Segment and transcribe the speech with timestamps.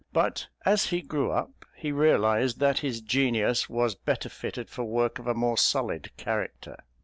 [0.13, 5.19] But as he grew up he realised that his genius was better fitted for work
[5.19, 6.83] of a more solid character.